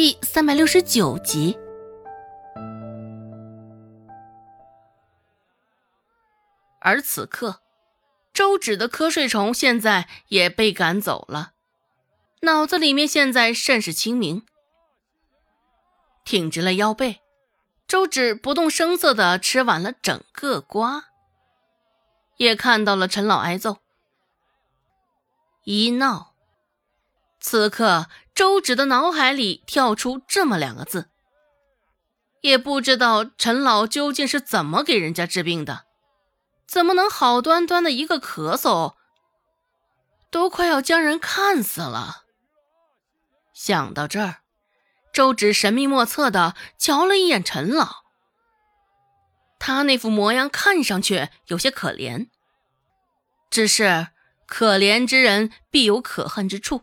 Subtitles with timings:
[0.00, 1.58] 第三百六十九集。
[6.78, 7.60] 而此刻，
[8.32, 11.54] 周芷的瞌睡虫现在也被赶走了，
[12.42, 14.46] 脑子里面现在甚是清明。
[16.24, 17.20] 挺直了腰背，
[17.88, 21.06] 周芷不动声色的吃完了整个瓜，
[22.36, 23.78] 也看到了陈老挨揍。
[25.64, 26.36] 一闹，
[27.40, 28.06] 此刻。
[28.34, 31.10] 周芷的脑海里跳出这么两个字，
[32.40, 35.86] 也不知道陈老究竟是怎么给人家治病的，
[36.68, 38.94] 怎么能好端端的一个咳嗽，
[40.30, 42.26] 都快要将人看死了。
[43.52, 44.36] 想到这儿，
[45.12, 48.04] 周芷神秘莫测的瞧了一眼陈老，
[49.58, 52.28] 他那副模样看上去有些可怜，
[53.50, 54.10] 只是
[54.46, 56.82] 可怜之人必有可恨之处。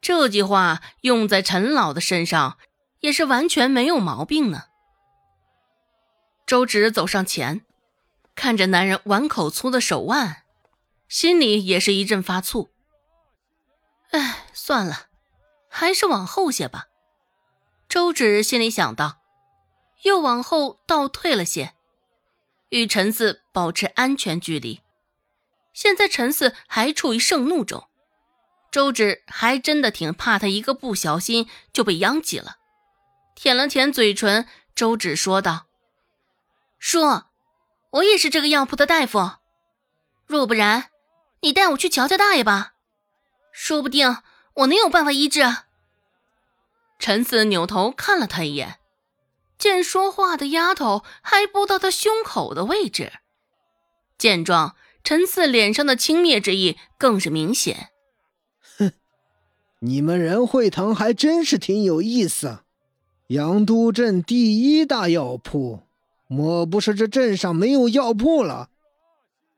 [0.00, 2.58] 这句话用在陈老的身上，
[3.00, 4.64] 也是完全没有毛病呢。
[6.46, 7.62] 周芷走上前，
[8.34, 10.44] 看着男人碗口粗的手腕，
[11.08, 12.70] 心里也是一阵发醋。
[14.10, 15.06] 哎，算了，
[15.68, 16.86] 还是往后些吧。
[17.88, 19.18] 周芷心里想到，
[20.02, 21.74] 又往后倒退了些，
[22.68, 24.82] 与陈四保持安全距离。
[25.72, 27.88] 现在陈四还处于盛怒中。
[28.76, 32.56] 周芷还真的挺怕他一个不小心就被殃及了，
[33.34, 35.64] 舔了舔嘴唇，周芷说道
[36.78, 37.22] ：“叔，
[37.92, 39.36] 我也是这个药铺的大夫，
[40.26, 40.90] 若不然，
[41.40, 42.74] 你带我去瞧瞧大爷吧，
[43.50, 44.18] 说不定
[44.56, 45.40] 我能有办法医治。”
[47.00, 48.78] 陈四扭头看了他一眼，
[49.56, 53.10] 见说话的丫头还不到他胸口的位置，
[54.18, 57.92] 见状，陈四脸上的轻蔑之意更是明显。
[59.86, 62.58] 你们仁惠堂还真是挺有意思，
[63.28, 65.78] 阳都镇第一大药铺，
[66.26, 68.68] 莫不是这镇上没有药铺了？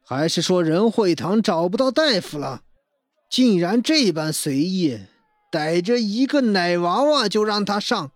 [0.05, 2.61] 还是说仁惠堂找不到大夫了？
[3.31, 4.99] 竟然这般随意，
[5.50, 8.12] 逮着一个奶娃娃就让他上？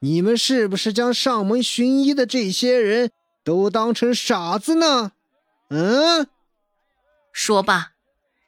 [0.00, 3.12] 你们是不是将上门寻医的这些人
[3.44, 5.12] 都当成傻子呢？
[5.68, 6.26] 嗯？
[7.32, 7.92] 说罢，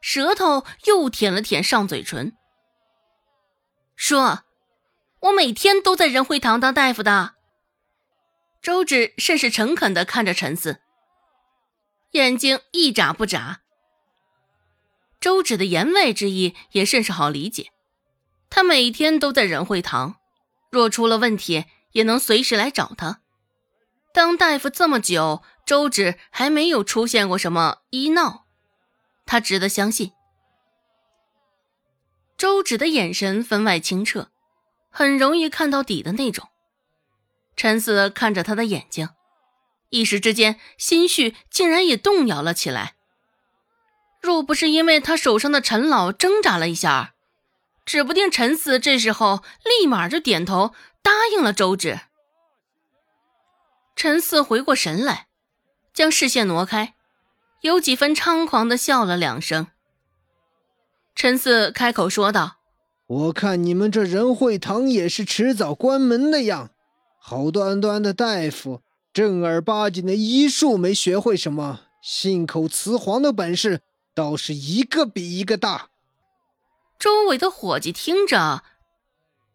[0.00, 2.32] 舌头又舔了舔上嘴唇。
[4.04, 4.42] 说
[5.22, 7.36] ：“我每天都在仁惠堂当大夫的。”
[8.60, 10.80] 周芷甚是诚恳的看着陈四，
[12.10, 13.60] 眼睛一眨不眨。
[15.20, 17.70] 周芷的言外之意也甚是好理解，
[18.50, 20.16] 他每天都在仁惠堂，
[20.72, 23.20] 若出了问题也能随时来找他。
[24.12, 28.46] 当大夫这么久，周芷还没有出现过什么医闹，
[29.24, 30.10] 他值得相信。
[32.42, 34.32] 周芷的眼神分外清澈，
[34.90, 36.48] 很容易看到底的那种。
[37.54, 39.10] 陈四看着他的眼睛，
[39.90, 42.96] 一时之间心绪竟然也动摇了起来。
[44.20, 47.14] 若不是因为他手上的陈老挣扎了一下，
[47.86, 52.00] 指不定陈四这时候立马就点头答应了周芷。
[53.94, 55.28] 陈四回过神来，
[55.94, 56.96] 将视线挪开，
[57.60, 59.68] 有几分猖狂的笑了两声。
[61.14, 62.56] 陈四开口说道
[63.06, 66.70] ：“我看你们这仁惠堂也是迟早关门的样。
[67.20, 68.80] 好端端的大夫，
[69.12, 73.80] 正儿八经的医术没学会什么，信口雌黄的本事
[74.14, 75.90] 倒是一个比一个大。”
[76.98, 78.62] 周围的伙计听着，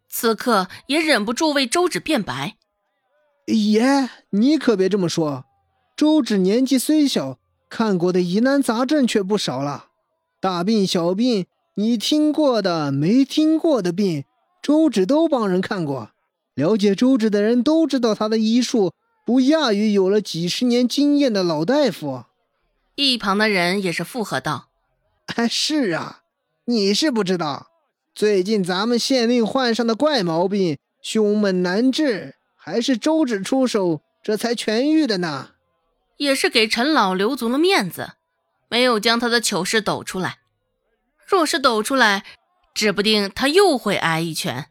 [0.08, 2.56] 此刻也忍不住为周芷辩白
[3.46, 5.44] ：“爷，你可别这么说。
[5.96, 9.86] 周芷年纪虽小，看过的疑难杂症却不少了。”
[10.40, 14.24] 大病小病，你听过的没听过的病，
[14.62, 16.10] 周芷都帮人看过。
[16.54, 18.92] 了解周芷的人都知道，他的医术
[19.26, 22.24] 不亚于有了几十年经验的老大夫。
[22.94, 24.68] 一旁的人也是附和道
[25.34, 26.20] ：“哎，是啊，
[26.66, 27.68] 你是不知道，
[28.14, 35.50] 最近咱们县令患上的怪毛病，胸闷难治，还是周芷出手，这才痊愈的呢。
[36.16, 38.12] 也是给陈老留足了面子。”
[38.68, 40.38] 没有将他的糗事抖出来，
[41.26, 42.24] 若是抖出来，
[42.74, 44.66] 指不定他又会挨一拳。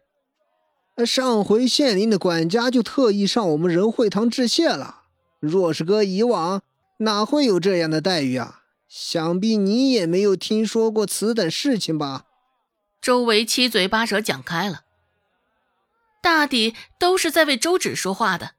[1.05, 5.03] 上回县令的管家就特意上我们仁惠堂致谢了。
[5.39, 6.63] 若是搁以往，
[6.99, 8.61] 哪会有这样的待遇啊？
[8.87, 12.23] 想必你也没有听说过此等事情吧？
[13.01, 14.81] 周围七嘴八舌讲开了，
[16.21, 18.51] 大抵都是在为周芷说话的，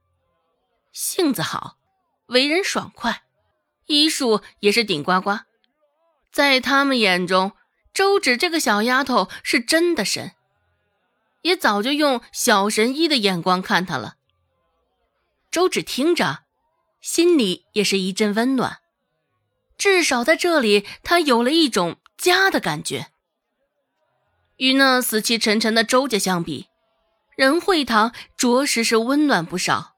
[0.93, 1.79] 性子好，
[2.27, 3.23] 为人爽快。
[3.89, 5.41] 医术也是顶呱呱，
[6.31, 7.53] 在他们眼中，
[7.93, 10.33] 周芷这个小丫头是真的神。
[11.43, 14.17] 也早就用小神医的眼光看他了。
[15.51, 16.41] 周芷听着，
[17.01, 18.79] 心里也是一阵温暖，
[19.79, 23.07] 至少在这里，她有了一种家的感觉。
[24.59, 26.67] 与那死气沉沉的周家相比，
[27.37, 29.95] 仁惠堂着实是温暖不少。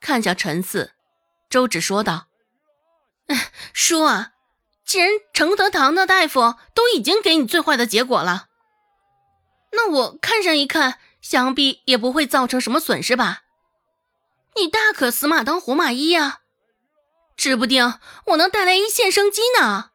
[0.00, 0.92] 看向陈四，
[1.48, 2.26] 周芷说道
[3.72, 4.32] ：“叔啊，
[4.84, 8.48] 既然承德堂的大夫都已经给你最坏的结果了，
[9.72, 13.42] 那我看上一看，想必也不会造成什么损失吧？
[14.56, 16.40] 你大可死马当活马医呀，
[17.36, 19.90] 指不定我能带来一线生机呢。”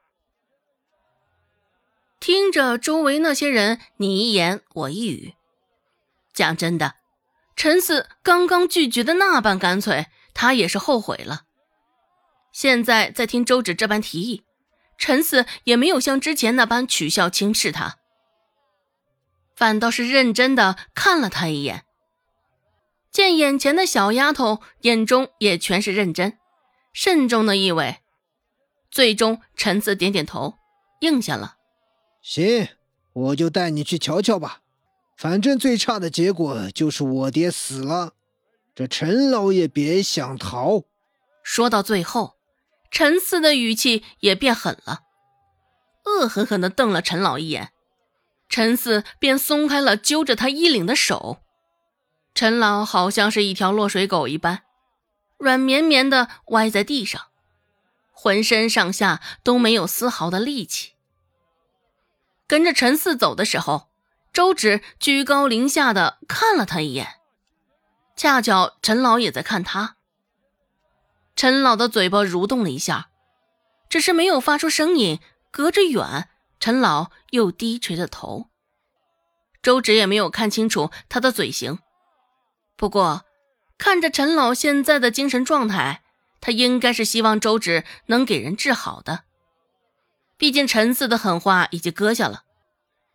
[2.20, 5.36] 听着周围那些人你一言我一语，
[6.34, 6.96] 讲真的，
[7.56, 11.44] 陈四刚刚拒绝的那般干脆，他也是后悔了。
[12.60, 14.44] 现在在听周芷这般提议，
[14.98, 18.00] 陈四也没有像之前那般取笑轻视他，
[19.56, 21.86] 反倒是认真的看了他一眼。
[23.14, 26.38] 见眼前的小丫头眼中也全是认真、
[26.92, 28.00] 慎重的意味，
[28.92, 30.56] 最终陈四点点头，
[31.00, 31.56] 应下了。
[32.22, 32.68] 行，
[33.14, 34.60] 我就带你去瞧瞧吧。
[35.16, 38.16] 反正最差的结果就是我爹死了，
[38.76, 40.84] 这陈老爷别想逃。
[41.42, 42.36] 说到最后，
[42.92, 45.04] 陈四的语气也变狠了，
[46.06, 47.72] 恶狠狠地瞪了陈老一眼。
[48.50, 51.38] 陈四便松开了揪着他衣领的手。
[52.34, 54.64] 陈老好像是一条落水狗一般，
[55.38, 57.28] 软绵绵的歪在地上，
[58.12, 60.94] 浑身上下都没有丝毫的力气。
[62.48, 63.90] 跟着陈四走的时候，
[64.34, 67.20] 周芷居高临下的看了他一眼，
[68.16, 69.98] 恰巧陈老也在看他。
[71.40, 73.12] 陈老的嘴巴蠕动了一下，
[73.88, 75.22] 只是没有发出声音。
[75.52, 76.28] 隔着远，
[76.60, 78.50] 陈老又低垂着头。
[79.64, 81.80] 周芷也没有看清楚他的嘴型，
[82.76, 83.24] 不过
[83.78, 86.04] 看着陈老现在的精神状态，
[86.42, 89.24] 他应该是希望周芷能给人治好的。
[90.38, 92.44] 毕竟陈四的狠话已经搁下了，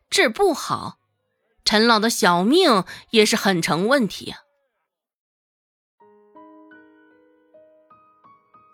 [0.08, 0.96] 治不好，
[1.62, 4.43] 陈老的小命也是很成问题啊。